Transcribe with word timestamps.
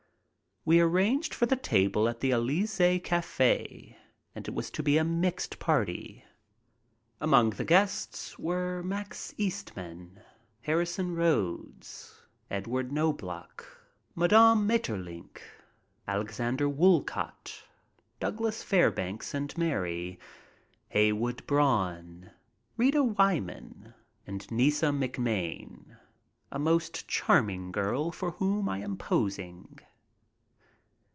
We 0.63 0.79
arranged 0.79 1.33
for 1.33 1.45
a 1.49 1.55
table 1.55 2.07
at 2.07 2.19
the 2.19 2.29
Elysee 2.33 2.99
Cafe 2.99 3.97
and 4.35 4.47
it 4.47 4.53
was 4.53 4.69
to 4.69 4.83
be 4.83 4.99
a 4.99 5.03
mixed 5.03 5.57
party. 5.57 6.23
Among 7.19 7.49
the 7.49 7.65
guests 7.65 8.37
were 8.37 8.83
Max 8.83 9.33
Eastman, 9.37 10.21
Harrison 10.61 11.15
Rhodes, 11.15 12.21
Edward 12.51 12.91
Knobloch, 12.91 13.65
Mme. 14.15 14.53
Maeterlinck, 14.63 15.41
Alexander 16.07 16.69
Woolcott, 16.69 17.63
Douglas 18.19 18.61
Fairbanks 18.61 19.33
and 19.33 19.57
Mary, 19.57 20.19
Heywood 20.89 21.43
Broun, 21.47 22.29
Rita 22.77 23.03
Weiman, 23.03 23.95
and 24.27 24.45
Neysa 24.51 24.91
McMein, 24.95 25.97
a 26.51 26.59
most 26.59 27.07
charming 27.07 27.71
girl 27.71 28.11
for 28.11 28.29
whom 28.33 28.69
I 28.69 28.77
am 28.81 28.95
posing. 28.95 29.79